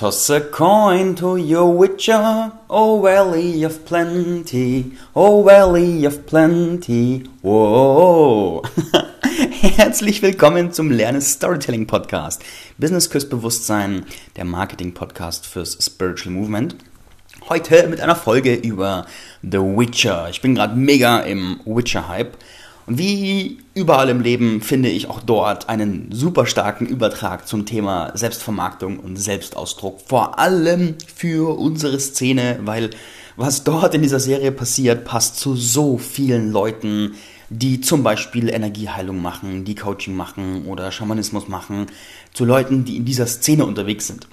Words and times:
Toss 0.00 0.30
a 0.30 0.40
coin 0.40 1.14
to 1.16 1.36
your 1.36 1.76
witcher, 1.76 2.52
O 2.70 3.02
valley 3.02 3.62
of 3.62 3.84
plenty, 3.84 4.96
O 5.14 5.42
valley 5.42 6.06
of 6.06 6.24
plenty. 6.24 7.24
Whoa. 7.42 8.62
Herzlich 9.60 10.22
willkommen 10.22 10.72
zum 10.72 10.90
Lernen 10.90 11.20
Storytelling 11.20 11.86
Podcast. 11.86 12.42
Business 12.78 13.10
Küss 13.10 13.28
Bewusstsein, 13.28 14.06
der 14.36 14.46
Marketing 14.46 14.94
Podcast 14.94 15.44
fürs 15.44 15.76
Spiritual 15.78 16.34
Movement. 16.34 16.76
Heute 17.50 17.86
mit 17.88 18.00
einer 18.00 18.16
Folge 18.16 18.54
über 18.54 19.04
The 19.42 19.58
Witcher. 19.58 20.30
Ich 20.30 20.40
bin 20.40 20.54
gerade 20.54 20.76
mega 20.76 21.20
im 21.20 21.60
Witcher 21.66 22.08
Hype. 22.08 22.38
Und 22.90 22.98
wie 22.98 23.58
überall 23.72 24.08
im 24.08 24.20
Leben 24.20 24.62
finde 24.62 24.88
ich 24.88 25.08
auch 25.08 25.20
dort 25.20 25.68
einen 25.68 26.10
super 26.10 26.44
starken 26.44 26.86
Übertrag 26.86 27.46
zum 27.46 27.64
Thema 27.64 28.10
Selbstvermarktung 28.16 28.98
und 28.98 29.14
Selbstausdruck. 29.14 30.00
Vor 30.04 30.40
allem 30.40 30.96
für 31.14 31.56
unsere 31.56 32.00
Szene, 32.00 32.58
weil 32.64 32.90
was 33.36 33.62
dort 33.62 33.94
in 33.94 34.02
dieser 34.02 34.18
Serie 34.18 34.50
passiert, 34.50 35.04
passt 35.04 35.36
zu 35.36 35.54
so 35.54 35.98
vielen 35.98 36.50
Leuten, 36.50 37.14
die 37.48 37.80
zum 37.80 38.02
Beispiel 38.02 38.48
Energieheilung 38.48 39.22
machen, 39.22 39.64
die 39.64 39.76
Coaching 39.76 40.16
machen 40.16 40.66
oder 40.66 40.90
Schamanismus 40.90 41.46
machen, 41.46 41.86
zu 42.34 42.44
Leuten, 42.44 42.84
die 42.84 42.96
in 42.96 43.04
dieser 43.04 43.28
Szene 43.28 43.66
unterwegs 43.66 44.08
sind. 44.08 44.26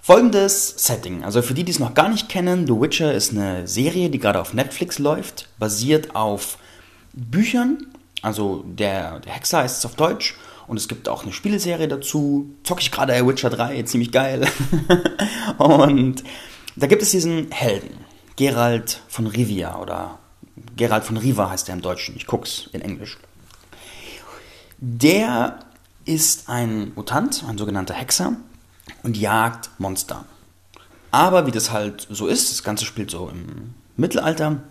Folgendes 0.00 0.76
Setting, 0.78 1.24
also 1.24 1.42
für 1.42 1.52
die, 1.52 1.64
die 1.64 1.72
es 1.72 1.78
noch 1.78 1.92
gar 1.92 2.08
nicht 2.08 2.30
kennen, 2.30 2.66
The 2.66 2.72
Witcher 2.72 3.12
ist 3.12 3.32
eine 3.32 3.68
Serie, 3.68 4.08
die 4.08 4.18
gerade 4.18 4.40
auf 4.40 4.54
Netflix 4.54 4.98
läuft, 4.98 5.50
basiert 5.58 6.16
auf 6.16 6.56
Büchern. 7.12 7.86
Also 8.22 8.64
der, 8.66 9.20
der 9.20 9.32
Hexer 9.32 9.58
heißt 9.58 9.78
es 9.78 9.86
auf 9.86 9.94
Deutsch. 9.94 10.36
Und 10.66 10.76
es 10.76 10.88
gibt 10.88 11.08
auch 11.08 11.22
eine 11.22 11.32
Spieleserie 11.32 11.88
dazu. 11.88 12.50
Zocke 12.62 12.82
ich 12.82 12.90
gerade 12.90 13.26
Witcher 13.26 13.50
3, 13.50 13.82
ziemlich 13.84 14.12
geil. 14.12 14.46
und 15.58 16.22
da 16.76 16.86
gibt 16.86 17.02
es 17.02 17.10
diesen 17.10 17.50
Helden, 17.50 18.04
Gerald 18.36 19.00
von 19.08 19.26
Rivia 19.26 19.78
oder 19.78 20.18
Gerald 20.76 21.04
von 21.04 21.16
Riva 21.16 21.50
heißt 21.50 21.68
er 21.68 21.74
im 21.74 21.82
Deutschen. 21.82 22.16
Ich 22.16 22.26
guck's 22.26 22.68
in 22.72 22.80
Englisch. 22.80 23.18
Der 24.78 25.58
ist 26.04 26.48
ein 26.48 26.92
Mutant, 26.94 27.44
ein 27.48 27.58
sogenannter 27.58 27.94
Hexer 27.94 28.36
und 29.02 29.16
jagt 29.16 29.70
Monster. 29.78 30.24
Aber 31.10 31.46
wie 31.46 31.50
das 31.50 31.72
halt 31.72 32.06
so 32.10 32.26
ist, 32.26 32.52
das 32.52 32.62
Ganze 32.62 32.84
spielt 32.84 33.10
so 33.10 33.28
im 33.28 33.74
Mittelalter, 33.96 34.62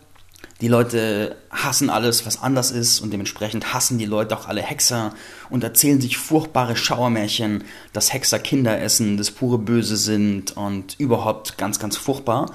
die 0.61 0.67
Leute 0.67 1.35
hassen 1.51 1.89
alles, 1.89 2.25
was 2.25 2.41
anders 2.41 2.71
ist 2.71 2.99
und 2.99 3.11
dementsprechend 3.11 3.73
hassen 3.73 3.99
die 3.99 4.05
Leute 4.05 4.35
auch 4.35 4.47
alle 4.47 4.61
Hexer 4.61 5.13
und 5.51 5.63
erzählen 5.63 6.01
sich 6.01 6.17
furchtbare 6.17 6.75
Schauermärchen, 6.75 7.63
dass 7.93 8.11
Hexer 8.11 8.39
Kinder 8.39 8.79
essen, 8.81 9.17
das 9.17 9.29
pure 9.29 9.59
Böse 9.59 9.97
sind 9.97 10.57
und 10.57 10.95
überhaupt 10.99 11.57
ganz, 11.59 11.77
ganz 11.77 11.95
furchtbar. 11.95 12.51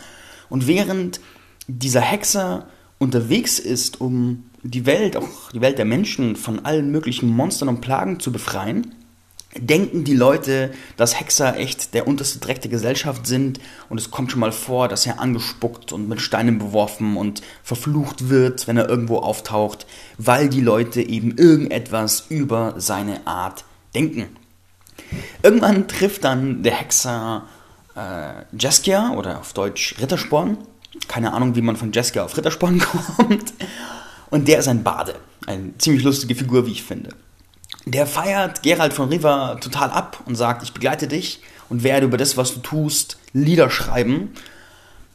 Und 0.48 0.66
während 0.66 1.20
dieser 1.68 2.00
Hexer 2.00 2.66
unterwegs 2.98 3.60
ist, 3.60 4.00
um 4.00 4.50
die 4.64 4.86
Welt, 4.86 5.16
auch 5.16 5.50
die 5.52 5.60
Welt 5.60 5.78
der 5.78 5.84
Menschen 5.84 6.34
von 6.34 6.64
allen 6.64 6.90
möglichen 6.90 7.28
Monstern 7.28 7.68
und 7.68 7.80
Plagen 7.80 8.18
zu 8.18 8.32
befreien, 8.32 8.94
denken 9.58 10.04
die 10.04 10.14
Leute, 10.14 10.72
dass 10.96 11.18
Hexer 11.18 11.56
echt 11.56 11.94
der 11.94 12.06
unterste 12.06 12.38
Dreck 12.38 12.62
der 12.62 12.70
Gesellschaft 12.70 13.26
sind 13.26 13.60
und 13.88 13.98
es 13.98 14.10
kommt 14.10 14.30
schon 14.30 14.40
mal 14.40 14.52
vor, 14.52 14.88
dass 14.88 15.06
er 15.06 15.20
angespuckt 15.20 15.92
und 15.92 16.08
mit 16.08 16.20
Steinen 16.20 16.58
beworfen 16.58 17.16
und 17.16 17.42
verflucht 17.62 18.30
wird, 18.30 18.66
wenn 18.66 18.76
er 18.76 18.88
irgendwo 18.88 19.18
auftaucht, 19.18 19.86
weil 20.18 20.48
die 20.48 20.60
Leute 20.60 21.02
eben 21.02 21.36
irgendetwas 21.36 22.26
über 22.28 22.74
seine 22.78 23.26
Art 23.26 23.64
denken. 23.94 24.36
Irgendwann 25.42 25.88
trifft 25.88 26.24
dann 26.24 26.62
der 26.62 26.74
Hexer 26.74 27.44
äh, 27.94 28.44
Jeskia 28.58 29.12
oder 29.12 29.40
auf 29.40 29.52
Deutsch 29.52 29.96
Rittersporn. 30.00 30.58
Keine 31.08 31.32
Ahnung, 31.32 31.56
wie 31.56 31.62
man 31.62 31.76
von 31.76 31.92
Jeskia 31.92 32.24
auf 32.24 32.36
Rittersporn 32.36 32.78
kommt. 33.16 33.52
Und 34.30 34.48
der 34.48 34.60
ist 34.60 34.68
ein 34.68 34.82
Bade. 34.82 35.16
Eine 35.46 35.76
ziemlich 35.78 36.04
lustige 36.04 36.34
Figur, 36.34 36.66
wie 36.66 36.72
ich 36.72 36.82
finde. 36.82 37.10
Der 37.84 38.06
feiert 38.06 38.62
Gerald 38.62 38.92
von 38.92 39.08
Riva 39.08 39.56
total 39.56 39.90
ab 39.90 40.20
und 40.26 40.36
sagt, 40.36 40.62
ich 40.62 40.72
begleite 40.72 41.08
dich 41.08 41.42
und 41.68 41.82
werde 41.82 42.06
über 42.06 42.16
das, 42.16 42.36
was 42.36 42.54
du 42.54 42.60
tust, 42.60 43.18
Lieder 43.32 43.70
schreiben. 43.70 44.30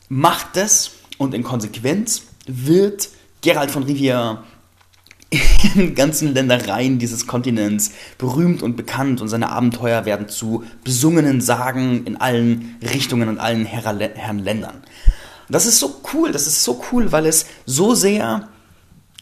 Macht 0.09 0.55
das 0.55 0.91
und 1.17 1.33
in 1.33 1.44
Konsequenz 1.44 2.23
wird 2.45 3.09
Gerald 3.41 3.72
von 3.72 3.83
Rivia 3.83 4.44
in 5.75 5.95
ganzen 5.95 6.33
Ländereien 6.33 7.00
dieses 7.00 7.27
Kontinents 7.27 7.91
berühmt 8.17 8.63
und 8.63 8.75
bekannt 8.75 9.22
und 9.22 9.27
seine 9.27 9.50
Abenteuer 9.50 10.06
werden 10.06 10.29
zu 10.29 10.63
besungenen 10.83 11.41
Sagen 11.41 12.06
in 12.06 12.17
allen 12.17 12.77
Richtungen 12.81 13.29
und 13.29 13.39
allen 13.39 13.66
Herren 13.66 14.39
Ländern. 14.39 14.83
Das 15.50 15.66
ist 15.66 15.79
so 15.79 16.01
cool, 16.13 16.31
das 16.31 16.47
ist 16.47 16.63
so 16.63 16.83
cool, 16.91 17.11
weil 17.11 17.25
es 17.25 17.45
so 17.66 17.95
sehr, 17.95 18.50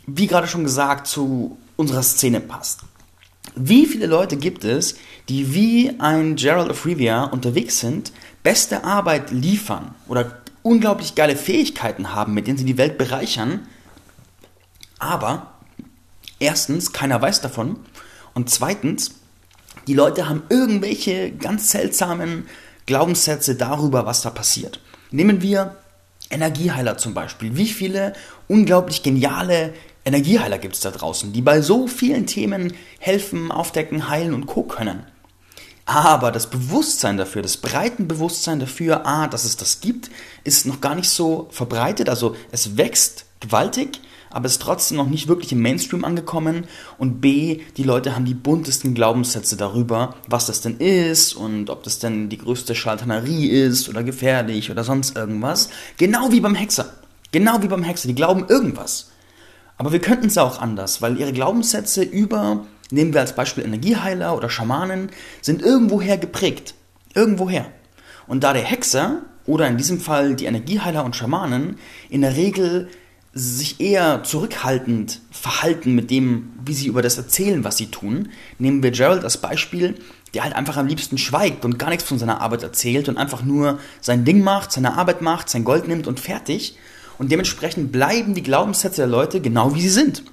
wie 0.08 0.28
gerade 0.28 0.48
schon 0.48 0.64
gesagt, 0.64 1.08
zu 1.08 1.58
unserer 1.76 2.04
Szene 2.04 2.40
passt. 2.40 2.82
Wie 3.56 3.86
viele 3.86 4.06
Leute 4.06 4.38
gibt 4.38 4.64
es, 4.64 4.96
die 5.30 5.54
wie 5.54 5.94
ein 6.00 6.36
Gerald 6.36 6.70
of 6.70 6.86
Rivia 6.86 7.24
unterwegs 7.24 7.80
sind, 7.80 8.12
beste 8.44 8.84
Arbeit 8.84 9.32
liefern 9.32 9.96
oder 10.08 10.42
unglaublich 10.62 11.16
geile 11.16 11.36
Fähigkeiten 11.36 12.14
haben, 12.14 12.34
mit 12.34 12.48
denen 12.48 12.58
sie 12.58 12.66
die 12.66 12.78
Welt 12.78 12.98
bereichern, 12.98 13.68
aber 15.00 15.54
erstens, 16.40 16.92
keiner 16.92 17.22
weiß 17.22 17.42
davon 17.42 17.78
und 18.34 18.50
zweitens, 18.50 19.12
die 19.88 19.94
Leute 19.94 20.28
haben 20.28 20.44
irgendwelche 20.50 21.32
ganz 21.32 21.72
seltsamen 21.72 22.48
Glaubenssätze 22.86 23.56
darüber, 23.56 24.06
was 24.06 24.22
da 24.22 24.30
passiert. 24.30 24.80
Nehmen 25.12 25.42
wir 25.42 25.78
Energieheiler 26.30 26.98
zum 26.98 27.14
Beispiel. 27.14 27.56
Wie 27.56 27.68
viele 27.68 28.14
unglaublich 28.48 29.04
geniale 29.04 29.74
Energieheiler 30.06 30.60
gibt 30.60 30.76
es 30.76 30.82
da 30.82 30.92
draußen, 30.92 31.34
die 31.34 31.42
bei 31.42 31.62
so 31.62 31.88
vielen 31.88 32.28
Themen 32.28 32.74
helfen, 33.00 33.52
aufdecken, 33.52 34.08
heilen 34.08 34.36
und 34.36 34.46
co. 34.46 34.64
können. 34.64 35.04
Aber 35.86 36.32
das 36.32 36.50
Bewusstsein 36.50 37.18
dafür, 37.18 37.42
das 37.42 37.58
breiten 37.58 38.08
Bewusstsein 38.08 38.60
dafür, 38.60 39.06
a, 39.06 39.28
dass 39.28 39.46
es 39.46 39.58
das 39.58 39.82
gibt, 39.82 40.10
ist 40.44 40.66
noch 40.66 40.82
gar 40.82 40.96
nicht 40.96 41.10
so 41.10 41.48
verbreitet. 41.52 42.10
Also 42.10 42.36
es 42.52 42.78
wächst 42.78 43.26
gewaltig, 43.40 44.00
aber 44.32 44.48
ist 44.48 44.62
trotzdem 44.62 44.98
noch 44.98 45.08
nicht 45.08 45.28
wirklich 45.28 45.52
im 45.52 45.62
Mainstream 45.62 46.04
angekommen. 46.04 46.66
Und 46.98 47.22
b, 47.22 47.62
die 47.78 47.84
Leute 47.84 48.16
haben 48.16 48.26
die 48.26 48.34
buntesten 48.34 48.94
Glaubenssätze 48.94 49.58
darüber, 49.58 50.16
was 50.28 50.48
das 50.48 50.62
denn 50.62 50.78
ist 50.78 51.34
und 51.34 51.70
ob 51.70 51.84
das 51.84 52.00
denn 52.00 52.30
die 52.30 52.40
größte 52.40 52.76
Schaltanerie 52.76 53.48
ist 53.48 53.88
oder 53.88 54.04
gefährlich 54.04 54.72
oder 54.72 54.84
sonst 54.84 55.16
irgendwas. 55.16 55.70
Genau 55.98 56.32
wie 56.32 56.42
beim 56.42 56.56
Hexer. 56.56 56.94
Genau 57.32 57.62
wie 57.62 57.68
beim 57.68 57.84
Hexer. 57.84 58.08
Die 58.08 58.16
glauben 58.16 58.46
irgendwas. 58.50 59.10
Aber 59.78 59.92
wir 59.92 60.00
könnten 60.00 60.28
es 60.28 60.38
auch 60.38 60.60
anders, 60.60 61.02
weil 61.02 61.20
ihre 61.20 61.34
Glaubenssätze 61.34 62.04
über, 62.04 62.66
nehmen 62.92 63.14
wir 63.14 63.22
als 63.22 63.36
Beispiel 63.36 63.66
Energieheiler 63.66 64.36
oder 64.36 64.50
Schamanen, 64.50 65.10
sind 65.42 65.62
irgendwoher 65.62 66.18
geprägt. 66.18 66.76
Irgendwoher. 67.14 67.66
Und 68.28 68.44
da 68.44 68.54
der 68.54 68.64
Hexer 68.64 69.22
oder 69.46 69.68
in 69.68 69.78
diesem 69.78 70.00
Fall 70.00 70.36
die 70.36 70.46
Energieheiler 70.46 71.04
und 71.04 71.16
Schamanen 71.16 71.78
in 72.10 72.22
der 72.22 72.36
Regel 72.36 72.90
sich 73.34 73.82
eher 73.82 74.24
zurückhaltend 74.24 75.20
verhalten 75.30 75.94
mit 75.94 76.10
dem, 76.10 76.54
wie 76.64 76.74
sie 76.74 76.88
über 76.88 77.02
das 77.02 77.18
erzählen, 77.18 77.66
was 77.66 77.76
sie 77.76 77.88
tun, 77.88 78.30
nehmen 78.60 78.82
wir 78.82 78.92
Gerald 78.92 79.26
als 79.26 79.38
Beispiel, 79.38 79.96
der 80.34 80.44
halt 80.44 80.56
einfach 80.56 80.78
am 80.78 80.88
liebsten 80.88 81.18
schweigt 81.18 81.66
und 81.66 81.78
gar 81.78 81.90
nichts 81.90 82.06
von 82.06 82.18
seiner 82.18 82.40
Arbeit 82.40 82.64
erzählt 82.64 83.10
und 83.10 83.18
einfach 83.18 83.44
nur 83.44 83.80
sein 84.00 84.24
Ding 84.24 84.42
macht, 84.42 84.72
seine 84.72 84.98
Arbeit 84.98 85.22
macht, 85.22 85.50
sein 85.50 85.66
Gold 85.66 85.88
nimmt 85.88 86.08
und 86.08 86.22
fertig 86.22 86.78
und 87.18 87.32
dementsprechend 87.32 87.92
bleiben 87.92 88.34
die 88.34 88.44
Glaubenssätze 88.44 89.02
der 89.02 89.08
Leute 89.08 89.42
genau 89.42 89.74
wie 89.76 89.82
sie 89.82 89.90
sind. 89.90 90.24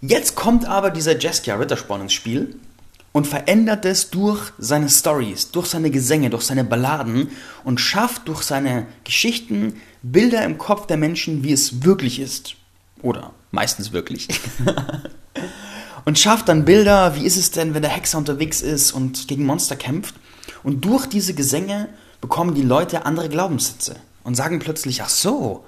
Jetzt 0.00 0.36
kommt 0.36 0.66
aber 0.66 0.90
dieser 0.90 1.18
Jeskia 1.18 1.56
Rittersporn 1.56 2.02
ins 2.02 2.12
Spiel 2.12 2.56
und 3.12 3.26
verändert 3.26 3.86
es 3.86 4.10
durch 4.10 4.52
seine 4.58 4.90
Stories, 4.90 5.50
durch 5.50 5.68
seine 5.68 5.90
Gesänge, 5.90 6.28
durch 6.28 6.42
seine 6.42 6.64
Balladen 6.64 7.30
und 7.64 7.80
schafft 7.80 8.28
durch 8.28 8.42
seine 8.42 8.86
Geschichten 9.04 9.80
Bilder 10.02 10.44
im 10.44 10.58
Kopf 10.58 10.86
der 10.86 10.98
Menschen, 10.98 11.42
wie 11.42 11.52
es 11.52 11.82
wirklich 11.82 12.20
ist. 12.20 12.56
Oder 13.02 13.32
meistens 13.50 13.92
wirklich. 13.92 14.28
und 16.04 16.18
schafft 16.18 16.48
dann 16.48 16.66
Bilder, 16.66 17.16
wie 17.16 17.24
ist 17.24 17.38
es 17.38 17.50
denn, 17.50 17.72
wenn 17.72 17.82
der 17.82 17.90
Hexer 17.90 18.18
unterwegs 18.18 18.60
ist 18.60 18.92
und 18.92 19.28
gegen 19.28 19.46
Monster 19.46 19.76
kämpft. 19.76 20.14
Und 20.62 20.84
durch 20.84 21.06
diese 21.06 21.32
Gesänge 21.32 21.88
bekommen 22.20 22.54
die 22.54 22.62
Leute 22.62 23.06
andere 23.06 23.30
Glaubenssätze 23.30 23.96
und 24.26 24.34
sagen 24.34 24.58
plötzlich, 24.58 25.02
ach 25.02 25.08
so, 25.08 25.64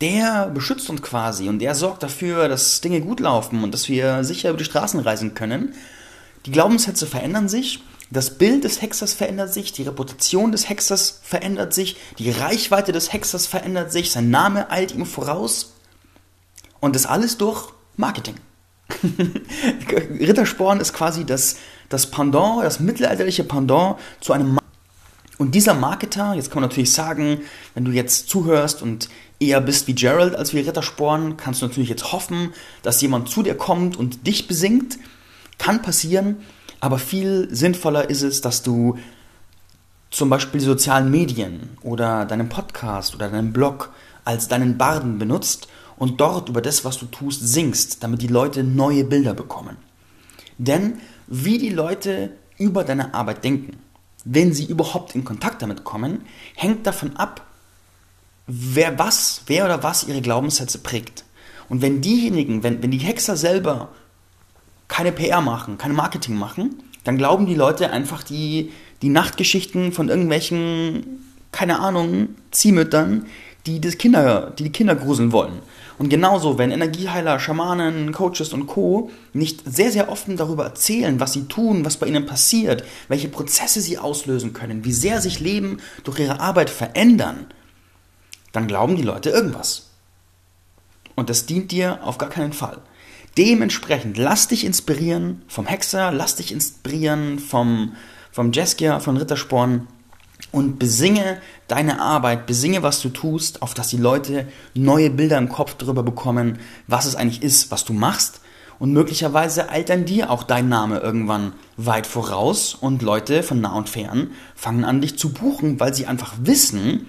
der 0.00 0.46
beschützt 0.46 0.88
uns 0.88 1.02
quasi 1.02 1.50
und 1.50 1.58
der 1.58 1.74
sorgt 1.74 2.02
dafür, 2.02 2.48
dass 2.48 2.80
Dinge 2.80 3.02
gut 3.02 3.20
laufen 3.20 3.62
und 3.62 3.72
dass 3.72 3.90
wir 3.90 4.24
sicher 4.24 4.48
über 4.48 4.58
die 4.58 4.64
Straßen 4.64 4.98
reisen 5.00 5.34
können. 5.34 5.74
Die 6.46 6.50
Glaubenssätze 6.50 7.06
verändern 7.06 7.50
sich, 7.50 7.82
das 8.10 8.38
Bild 8.38 8.64
des 8.64 8.80
Hexers 8.80 9.12
verändert 9.12 9.52
sich, 9.52 9.72
die 9.72 9.82
Reputation 9.82 10.50
des 10.50 10.70
Hexers 10.70 11.20
verändert 11.22 11.74
sich, 11.74 11.98
die 12.18 12.30
Reichweite 12.30 12.92
des 12.92 13.12
Hexers 13.12 13.46
verändert 13.46 13.92
sich, 13.92 14.10
sein 14.10 14.30
Name 14.30 14.70
eilt 14.70 14.94
ihm 14.94 15.04
voraus 15.04 15.74
und 16.80 16.96
das 16.96 17.04
alles 17.04 17.36
durch 17.36 17.68
Marketing. 17.98 18.36
Rittersporn 20.18 20.80
ist 20.80 20.94
quasi 20.94 21.26
das, 21.26 21.56
das 21.90 22.10
Pendant, 22.10 22.64
das 22.64 22.80
mittelalterliche 22.80 23.44
Pendant 23.44 23.98
zu 24.20 24.32
einem 24.32 24.59
Und 25.40 25.54
dieser 25.54 25.72
Marketer, 25.72 26.34
jetzt 26.34 26.50
kann 26.50 26.60
man 26.60 26.68
natürlich 26.68 26.92
sagen, 26.92 27.40
wenn 27.72 27.86
du 27.86 27.92
jetzt 27.92 28.28
zuhörst 28.28 28.82
und 28.82 29.08
eher 29.38 29.62
bist 29.62 29.86
wie 29.86 29.94
Gerald 29.94 30.36
als 30.36 30.52
wie 30.52 30.58
Rittersporn, 30.58 31.38
kannst 31.38 31.62
du 31.62 31.66
natürlich 31.66 31.88
jetzt 31.88 32.12
hoffen, 32.12 32.52
dass 32.82 33.00
jemand 33.00 33.30
zu 33.30 33.42
dir 33.42 33.54
kommt 33.54 33.96
und 33.96 34.26
dich 34.26 34.48
besingt. 34.48 34.98
Kann 35.56 35.80
passieren, 35.80 36.36
aber 36.80 36.98
viel 36.98 37.48
sinnvoller 37.50 38.10
ist 38.10 38.20
es, 38.20 38.42
dass 38.42 38.62
du 38.62 38.98
zum 40.10 40.28
Beispiel 40.28 40.60
sozialen 40.60 41.10
Medien 41.10 41.70
oder 41.80 42.26
deinen 42.26 42.50
Podcast 42.50 43.14
oder 43.14 43.30
deinen 43.30 43.54
Blog 43.54 43.94
als 44.26 44.46
deinen 44.48 44.76
Barden 44.76 45.18
benutzt 45.18 45.68
und 45.96 46.20
dort 46.20 46.50
über 46.50 46.60
das, 46.60 46.84
was 46.84 46.98
du 46.98 47.06
tust, 47.06 47.48
singst, 47.48 48.02
damit 48.02 48.20
die 48.20 48.26
Leute 48.26 48.62
neue 48.62 49.04
Bilder 49.04 49.32
bekommen. 49.32 49.78
Denn 50.58 50.98
wie 51.28 51.56
die 51.56 51.70
Leute 51.70 52.32
über 52.58 52.84
deine 52.84 53.14
Arbeit 53.14 53.42
denken, 53.42 53.78
wenn 54.32 54.54
sie 54.54 54.64
überhaupt 54.64 55.16
in 55.16 55.24
Kontakt 55.24 55.60
damit 55.60 55.82
kommen, 55.82 56.24
hängt 56.54 56.86
davon 56.86 57.16
ab, 57.16 57.44
wer 58.46 58.96
was, 58.96 59.42
wer 59.46 59.64
oder 59.64 59.82
was 59.82 60.04
ihre 60.04 60.20
Glaubenssätze 60.20 60.78
prägt. 60.78 61.24
Und 61.68 61.82
wenn 61.82 62.00
diejenigen, 62.00 62.62
wenn, 62.62 62.80
wenn 62.80 62.92
die 62.92 62.98
Hexer 62.98 63.36
selber 63.36 63.88
keine 64.86 65.10
PR 65.10 65.40
machen, 65.40 65.78
kein 65.78 65.94
Marketing 65.94 66.36
machen, 66.36 66.82
dann 67.02 67.18
glauben 67.18 67.46
die 67.46 67.56
Leute 67.56 67.90
einfach 67.90 68.22
die, 68.22 68.70
die 69.02 69.08
Nachtgeschichten 69.08 69.90
von 69.90 70.08
irgendwelchen, 70.08 71.24
keine 71.50 71.80
Ahnung, 71.80 72.28
Ziehmüttern, 72.52 73.26
die, 73.66 73.80
das 73.80 73.98
Kinder, 73.98 74.52
die 74.56 74.64
die 74.64 74.72
Kinder 74.72 74.94
gruseln 74.94 75.32
wollen. 75.32 75.58
Und 76.00 76.08
genauso, 76.08 76.56
wenn 76.56 76.70
Energieheiler, 76.70 77.38
Schamanen, 77.38 78.12
Coaches 78.12 78.54
und 78.54 78.66
Co. 78.66 79.10
nicht 79.34 79.60
sehr, 79.66 79.92
sehr 79.92 80.10
offen 80.10 80.38
darüber 80.38 80.64
erzählen, 80.64 81.20
was 81.20 81.34
sie 81.34 81.44
tun, 81.44 81.84
was 81.84 81.98
bei 81.98 82.06
ihnen 82.06 82.24
passiert, 82.24 82.84
welche 83.08 83.28
Prozesse 83.28 83.82
sie 83.82 83.98
auslösen 83.98 84.54
können, 84.54 84.86
wie 84.86 84.94
sehr 84.94 85.20
sich 85.20 85.40
Leben 85.40 85.76
durch 86.02 86.20
ihre 86.20 86.40
Arbeit 86.40 86.70
verändern, 86.70 87.48
dann 88.52 88.66
glauben 88.66 88.96
die 88.96 89.02
Leute 89.02 89.28
irgendwas. 89.28 89.90
Und 91.16 91.28
das 91.28 91.44
dient 91.44 91.70
dir 91.70 91.98
auf 92.02 92.16
gar 92.16 92.30
keinen 92.30 92.54
Fall. 92.54 92.78
Dementsprechend 93.36 94.16
lass 94.16 94.48
dich 94.48 94.64
inspirieren 94.64 95.42
vom 95.48 95.66
Hexer, 95.66 96.12
lass 96.12 96.34
dich 96.34 96.50
inspirieren 96.50 97.38
vom, 97.38 97.94
vom 98.32 98.52
Jeskia, 98.52 99.00
von 99.00 99.18
Rittersporn 99.18 99.86
und 100.52 100.78
besinge 100.78 101.40
deine 101.68 102.00
Arbeit, 102.00 102.46
besinge, 102.46 102.82
was 102.82 103.00
du 103.00 103.08
tust, 103.08 103.62
auf 103.62 103.74
dass 103.74 103.88
die 103.88 103.96
Leute 103.96 104.46
neue 104.74 105.10
Bilder 105.10 105.38
im 105.38 105.48
Kopf 105.48 105.74
darüber 105.74 106.02
bekommen, 106.02 106.58
was 106.86 107.06
es 107.06 107.16
eigentlich 107.16 107.42
ist, 107.42 107.70
was 107.70 107.84
du 107.84 107.92
machst. 107.92 108.40
Und 108.78 108.92
möglicherweise 108.92 109.68
eilt 109.68 109.90
dann 109.90 110.06
dir 110.06 110.30
auch 110.30 110.42
dein 110.42 110.70
Name 110.70 111.00
irgendwann 111.00 111.52
weit 111.76 112.06
voraus 112.06 112.74
und 112.74 113.02
Leute 113.02 113.42
von 113.42 113.60
nah 113.60 113.76
und 113.76 113.90
fern 113.90 114.30
fangen 114.54 114.84
an, 114.84 115.02
dich 115.02 115.18
zu 115.18 115.32
buchen, 115.32 115.78
weil 115.78 115.94
sie 115.94 116.06
einfach 116.06 116.32
wissen, 116.42 117.06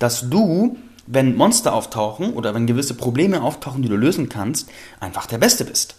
dass 0.00 0.28
du, 0.28 0.76
wenn 1.06 1.36
Monster 1.36 1.74
auftauchen 1.74 2.32
oder 2.32 2.54
wenn 2.54 2.66
gewisse 2.66 2.94
Probleme 2.94 3.42
auftauchen, 3.42 3.82
die 3.82 3.88
du 3.88 3.96
lösen 3.96 4.28
kannst, 4.28 4.68
einfach 4.98 5.26
der 5.26 5.38
Beste 5.38 5.64
bist. 5.64 5.94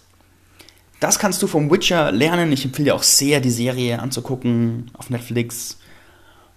Das 1.00 1.20
kannst 1.20 1.42
du 1.42 1.48
vom 1.48 1.72
Witcher 1.72 2.12
lernen. 2.12 2.52
Ich 2.52 2.66
empfehle 2.66 2.86
dir 2.86 2.96
auch 2.96 3.04
sehr, 3.04 3.40
die 3.40 3.50
Serie 3.50 4.00
anzugucken 4.00 4.92
auf 4.98 5.10
Netflix. 5.10 5.78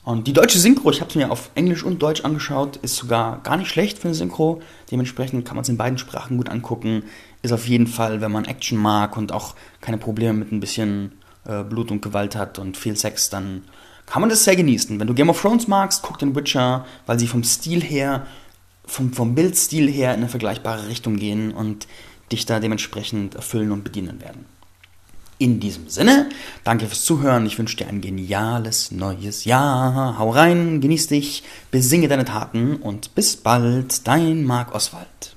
Und 0.07 0.29
die 0.29 0.33
deutsche 0.33 0.61
Synchro, 0.61 0.93
ich 0.93 1.01
habe 1.01 1.11
es 1.11 1.17
mir 1.17 1.33
auf 1.33 1.51
Englisch 1.57 1.83
und 1.83 2.01
Deutsch 2.01 2.21
angeschaut, 2.21 2.77
ist 2.77 2.95
sogar 2.95 3.43
gar 3.43 3.57
nicht 3.57 3.69
schlecht 3.69 3.99
für 3.99 4.07
eine 4.07 4.15
Synchro. 4.15 4.63
Dementsprechend 4.89 5.45
kann 5.45 5.57
man 5.57 5.65
es 5.65 5.69
in 5.69 5.77
beiden 5.77 5.99
Sprachen 5.99 6.37
gut 6.37 6.49
angucken. 6.49 7.03
Ist 7.43 7.51
auf 7.51 7.67
jeden 7.67 7.89
Fall, 7.89 8.21
wenn 8.21 8.31
man 8.31 8.45
Action 8.45 8.79
mag 8.79 9.17
und 9.17 9.33
auch 9.33 9.57
keine 9.81 9.99
Probleme 9.99 10.35
mit 10.35 10.53
ein 10.53 10.61
bisschen 10.61 11.11
äh, 11.45 11.65
Blut 11.65 11.91
und 11.91 12.03
Gewalt 12.03 12.37
hat 12.37 12.61
und 12.61 12.77
viel 12.77 12.97
Sex, 12.97 13.31
dann 13.31 13.65
kann 14.07 14.21
man 14.21 14.31
das 14.31 14.45
sehr 14.45 14.55
genießen. 14.55 15.01
Wenn 15.01 15.09
du 15.09 15.15
Game 15.15 15.29
of 15.29 15.43
Thrones 15.43 15.67
magst, 15.67 16.03
guck 16.03 16.21
den 16.21 16.37
Witcher, 16.37 16.87
weil 17.07 17.19
sie 17.19 17.27
vom 17.27 17.43
Stil 17.43 17.83
her, 17.83 18.29
vom, 18.85 19.13
vom 19.13 19.35
Bildstil 19.35 19.91
her 19.91 20.15
in 20.15 20.21
eine 20.21 20.29
vergleichbare 20.29 20.87
Richtung 20.87 21.17
gehen 21.17 21.53
und 21.53 21.89
dich 22.31 22.47
da 22.47 22.61
dementsprechend 22.61 23.35
erfüllen 23.35 23.73
und 23.73 23.83
bedienen 23.83 24.21
werden. 24.21 24.45
In 25.39 25.61
diesem 25.61 25.91
Sinne, 25.91 26.31
danke 26.65 26.87
fürs 26.87 27.05
Zuhören. 27.05 27.45
Ich 27.45 27.59
wünsche 27.59 27.77
dir 27.77 27.89
ein 27.89 28.01
geniales 28.01 28.91
neues 28.91 29.45
Jahr. 29.45 30.19
Hau 30.19 30.31
rein, 30.31 30.81
genieß 30.81 31.09
dich, 31.09 31.43
besinge 31.71 32.09
deine 32.09 32.25
Taten 32.25 32.77
und 32.77 33.15
bis 33.15 33.37
bald, 33.37 34.07
dein 34.07 34.45
Marc 34.45 34.75
Oswald. 34.75 35.36